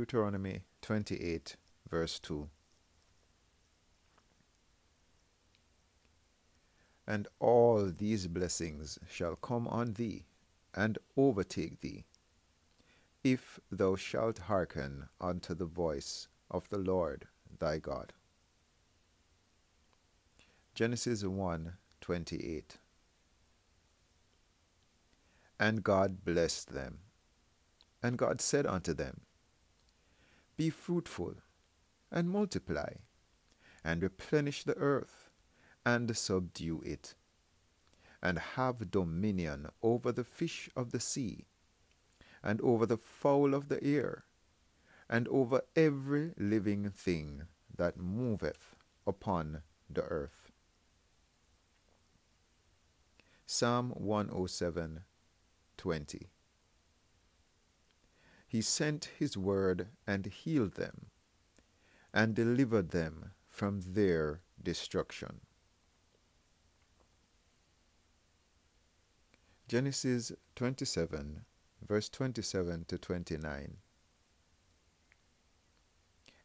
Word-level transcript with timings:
Deuteronomy 0.00 0.62
28, 0.80 1.56
verse 1.90 2.18
2. 2.20 2.48
And 7.06 7.28
all 7.38 7.92
these 7.94 8.26
blessings 8.26 8.98
shall 9.10 9.36
come 9.36 9.68
on 9.68 9.92
thee 9.92 10.24
and 10.74 10.96
overtake 11.18 11.82
thee, 11.82 12.06
if 13.22 13.60
thou 13.70 13.94
shalt 13.94 14.38
hearken 14.38 15.10
unto 15.20 15.54
the 15.54 15.66
voice 15.66 16.28
of 16.50 16.66
the 16.70 16.78
Lord 16.78 17.26
thy 17.58 17.76
God. 17.76 18.14
Genesis 20.74 21.24
1 21.24 21.74
28. 22.00 22.78
And 25.58 25.84
God 25.84 26.24
blessed 26.24 26.72
them. 26.72 27.00
And 28.02 28.16
God 28.16 28.40
said 28.40 28.64
unto 28.64 28.94
them, 28.94 29.20
Be 30.60 30.68
fruitful, 30.68 31.36
and 32.12 32.28
multiply, 32.28 32.96
and 33.82 34.02
replenish 34.02 34.62
the 34.62 34.76
earth, 34.76 35.30
and 35.86 36.14
subdue 36.14 36.82
it, 36.84 37.14
and 38.22 38.38
have 38.38 38.90
dominion 38.90 39.70
over 39.82 40.12
the 40.12 40.22
fish 40.22 40.68
of 40.76 40.90
the 40.90 41.00
sea, 41.00 41.46
and 42.42 42.60
over 42.60 42.84
the 42.84 42.98
fowl 42.98 43.54
of 43.54 43.70
the 43.70 43.82
air, 43.82 44.24
and 45.08 45.26
over 45.28 45.62
every 45.74 46.34
living 46.36 46.90
thing 46.90 47.44
that 47.74 47.96
moveth 47.96 48.76
upon 49.06 49.62
the 49.88 50.02
earth. 50.02 50.50
Psalm 53.46 53.92
107 53.92 55.04
20. 55.78 56.28
He 58.50 58.62
sent 58.62 59.12
his 59.16 59.36
word 59.36 59.86
and 60.08 60.26
healed 60.26 60.74
them, 60.74 61.06
and 62.12 62.34
delivered 62.34 62.90
them 62.90 63.30
from 63.48 63.80
their 63.80 64.40
destruction. 64.60 65.42
Genesis 69.68 70.32
27, 70.56 71.44
verse 71.86 72.08
27 72.08 72.86
to 72.88 72.98
29. 72.98 73.76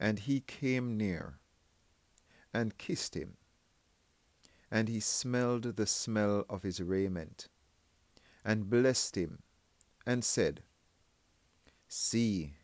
And 0.00 0.18
he 0.18 0.40
came 0.40 0.96
near 0.96 1.38
and 2.52 2.76
kissed 2.78 3.14
him, 3.14 3.36
and 4.72 4.88
he 4.88 4.98
smelled 4.98 5.76
the 5.76 5.86
smell 5.86 6.46
of 6.50 6.64
his 6.64 6.82
raiment 6.82 7.46
and 8.44 8.68
blessed 8.68 9.16
him, 9.16 9.44
and 10.04 10.24
said, 10.24 10.64
See, 11.94 12.54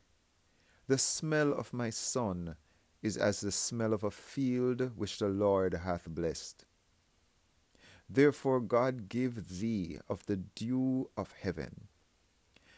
the 0.87 0.97
smell 0.97 1.53
of 1.53 1.75
my 1.75 1.91
son 1.91 2.57
is 3.03 3.19
as 3.19 3.43
the 3.43 3.53
smell 3.53 3.93
of 3.93 4.03
a 4.03 4.11
field 4.11 4.97
which 4.97 5.19
the 5.19 5.29
Lord 5.29 5.75
hath 5.75 6.09
blessed. 6.09 6.65
Therefore 8.09 8.59
God 8.59 9.11
give 9.11 9.61
thee 9.61 9.99
of 10.09 10.25
the 10.25 10.37
dew 10.37 11.11
of 11.15 11.33
heaven, 11.33 11.89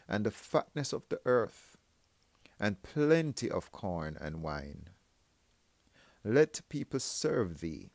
and 0.08 0.26
the 0.26 0.32
fatness 0.32 0.92
of 0.92 1.08
the 1.08 1.20
earth, 1.24 1.76
and 2.58 2.82
plenty 2.82 3.48
of 3.48 3.70
corn 3.70 4.18
and 4.20 4.42
wine. 4.42 4.88
Let 6.24 6.62
people 6.68 6.98
serve 6.98 7.60
thee, 7.60 7.90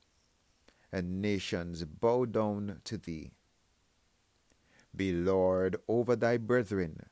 and 0.93 1.21
nations 1.21 1.83
bow 1.83 2.23
down 2.23 2.79
to 2.85 2.97
thee. 2.97 3.31
Be 4.95 5.11
Lord 5.11 5.75
over 5.89 6.15
thy 6.15 6.37
brethren, 6.37 7.07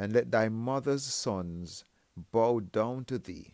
and 0.00 0.14
let 0.14 0.30
thy 0.30 0.48
mother's 0.48 1.04
sons 1.04 1.84
bow 2.32 2.58
down 2.58 3.04
to 3.04 3.18
thee. 3.18 3.52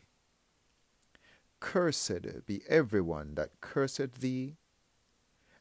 Cursed 1.58 2.46
be 2.46 2.62
every 2.68 3.00
one 3.00 3.34
that 3.34 3.60
curseth 3.60 4.20
thee, 4.20 4.54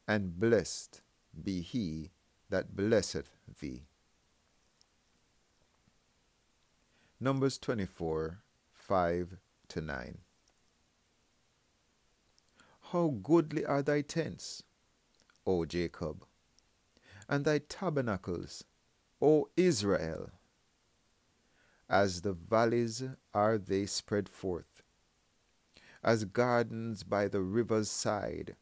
and 0.06 0.38
blessed 0.38 1.00
be 1.42 1.60
he 1.60 2.12
that 2.50 2.76
blesseth 2.76 3.30
thee. 3.60 3.82
Numbers 7.18 7.58
24 7.58 8.42
5 8.72 9.36
to 9.66 9.80
9. 9.80 10.18
How 12.92 13.08
goodly 13.08 13.64
are 13.64 13.82
thy 13.82 14.02
tents, 14.02 14.62
O 15.44 15.64
Jacob! 15.64 16.24
and 17.28 17.44
thy 17.44 17.58
tabernacles, 17.58 18.62
O 19.20 19.48
Israel. 19.56 20.30
As 21.88 22.22
the 22.22 22.32
valleys 22.32 23.04
are 23.32 23.58
they 23.58 23.86
spread 23.86 24.28
forth, 24.28 24.82
as 26.02 26.24
gardens 26.24 27.04
by 27.04 27.28
the 27.28 27.40
river's 27.40 27.90
side, 27.90 28.56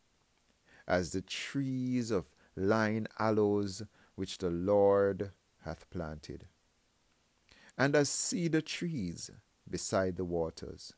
as 0.86 1.12
the 1.12 1.22
trees 1.22 2.10
of 2.10 2.34
lign 2.54 3.06
aloes 3.18 3.82
which 4.14 4.38
the 4.38 4.50
Lord 4.50 5.32
hath 5.62 5.88
planted, 5.88 6.46
and 7.78 7.96
as 7.96 8.10
cedar 8.10 8.60
trees 8.60 9.30
beside 9.68 10.16
the 10.16 10.24
waters. 10.24 10.92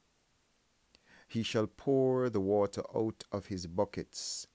He 1.28 1.42
shall 1.44 1.66
pour 1.68 2.28
the 2.28 2.40
water 2.40 2.82
out 2.94 3.24
of 3.30 3.46
his 3.46 3.66
buckets, 3.66 4.48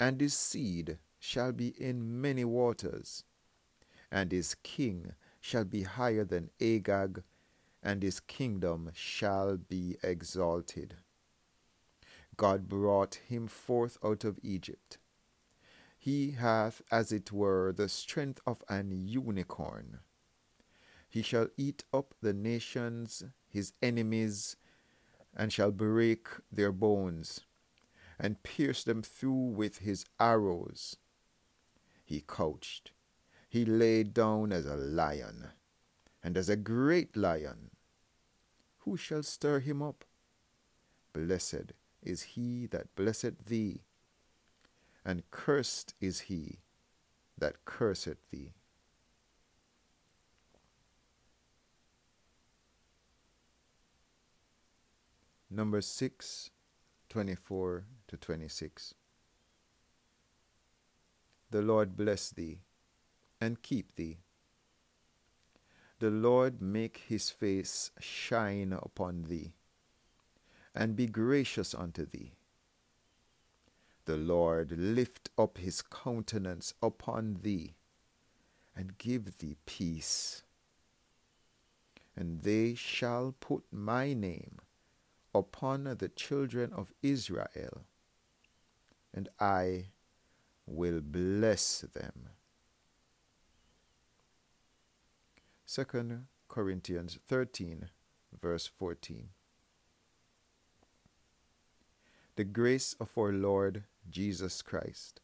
and 0.00 0.20
his 0.20 0.34
seed 0.34 0.98
shall 1.18 1.52
be 1.52 1.68
in 1.68 2.20
many 2.20 2.44
waters, 2.44 3.24
and 4.10 4.32
his 4.32 4.54
king 4.62 5.14
shall 5.46 5.64
be 5.64 5.84
higher 5.84 6.24
than 6.24 6.50
Agag, 6.60 7.22
and 7.80 8.02
his 8.02 8.18
kingdom 8.18 8.90
shall 8.92 9.56
be 9.56 9.96
exalted. 10.02 10.96
God 12.36 12.68
brought 12.68 13.20
him 13.28 13.46
forth 13.46 13.96
out 14.04 14.24
of 14.24 14.40
Egypt. 14.42 14.98
He 15.96 16.32
hath, 16.32 16.82
as 16.90 17.12
it 17.12 17.30
were, 17.30 17.72
the 17.72 17.88
strength 17.88 18.40
of 18.44 18.64
an 18.68 18.90
unicorn. 18.90 20.00
He 21.08 21.22
shall 21.22 21.46
eat 21.56 21.84
up 21.92 22.14
the 22.20 22.32
nations, 22.32 23.22
his 23.48 23.72
enemies, 23.80 24.56
and 25.34 25.52
shall 25.52 25.70
break 25.70 26.26
their 26.50 26.72
bones, 26.72 27.42
and 28.18 28.42
pierce 28.42 28.82
them 28.82 29.00
through 29.00 29.52
with 29.54 29.78
his 29.78 30.04
arrows 30.18 30.96
he 32.06 32.20
couched. 32.20 32.92
He 33.48 33.64
lay 33.64 34.02
down 34.02 34.52
as 34.52 34.66
a 34.66 34.76
lion, 34.76 35.48
and 36.22 36.36
as 36.36 36.48
a 36.48 36.56
great 36.56 37.16
lion. 37.16 37.70
Who 38.80 38.96
shall 38.96 39.22
stir 39.22 39.60
him 39.60 39.82
up? 39.82 40.04
Blessed 41.12 41.72
is 42.02 42.22
he 42.22 42.66
that 42.66 42.94
blesseth 42.94 43.46
thee, 43.46 43.82
and 45.04 45.28
cursed 45.30 45.94
is 46.00 46.20
he 46.20 46.58
that 47.38 47.64
curseth 47.64 48.30
thee. 48.30 48.54
Number 55.48 55.80
6, 55.80 56.50
24 57.08 57.84
to 58.08 58.16
26. 58.16 58.94
The 61.50 61.62
Lord 61.62 61.96
bless 61.96 62.30
thee 62.30 62.58
and 63.40 63.62
keep 63.62 63.96
thee. 63.96 64.18
The 65.98 66.10
Lord 66.10 66.60
make 66.60 67.04
his 67.08 67.30
face 67.30 67.90
shine 68.00 68.72
upon 68.72 69.24
thee 69.24 69.54
and 70.74 70.94
be 70.94 71.06
gracious 71.06 71.74
unto 71.74 72.04
thee. 72.04 72.32
The 74.04 74.16
Lord 74.16 74.72
lift 74.72 75.30
up 75.38 75.58
his 75.58 75.82
countenance 75.82 76.74
upon 76.82 77.38
thee 77.42 77.74
and 78.76 78.98
give 78.98 79.38
thee 79.38 79.56
peace. 79.64 80.42
And 82.14 82.42
they 82.42 82.74
shall 82.74 83.34
put 83.40 83.64
my 83.70 84.12
name 84.12 84.58
upon 85.34 85.84
the 85.84 86.08
children 86.08 86.72
of 86.72 86.92
Israel, 87.02 87.84
and 89.12 89.28
I 89.40 89.86
will 90.66 91.00
bless 91.00 91.80
them. 91.80 92.30
2 95.68 95.84
Corinthians 96.48 97.18
13, 97.26 97.88
verse 98.40 98.68
14. 98.68 99.30
The 102.36 102.44
grace 102.44 102.94
of 103.00 103.10
our 103.18 103.32
Lord 103.32 103.82
Jesus 104.08 104.62
Christ, 104.62 105.20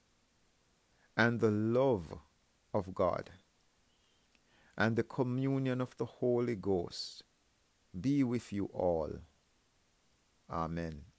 and 1.16 1.38
the 1.38 1.52
love 1.52 2.18
of 2.74 2.92
God, 2.92 3.30
and 4.76 4.96
the 4.96 5.04
communion 5.04 5.80
of 5.80 5.96
the 5.96 6.06
Holy 6.06 6.56
Ghost 6.56 7.22
be 7.98 8.24
with 8.24 8.52
you 8.52 8.68
all. 8.74 9.10
Amen. 10.50 11.11